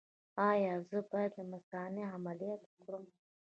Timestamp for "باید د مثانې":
1.11-2.03